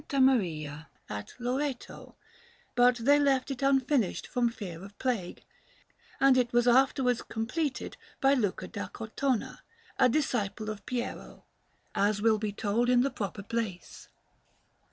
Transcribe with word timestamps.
Maria 0.13 0.89
at 1.09 1.35
Loreto; 1.37 2.15
but 2.73 2.95
they 2.95 3.19
left 3.19 3.51
it 3.51 3.61
unfinished 3.61 4.25
from 4.25 4.49
fear 4.49 4.83
of 4.83 4.97
plague, 4.97 5.43
and 6.19 6.39
it 6.39 6.51
was 6.51 6.67
afterwards 6.67 7.21
completed 7.21 7.97
by 8.19 8.33
Luca 8.33 8.67
da 8.67 8.87
Cortona, 8.87 9.59
a 9.99 10.09
disciple 10.09 10.71
of 10.71 10.83
Piero, 10.87 11.43
as 11.93 12.19
will 12.19 12.39
be 12.39 12.51
told 12.51 12.89
in 12.89 13.01
the 13.01 13.11
proper 13.11 13.43
place. 13.43 14.07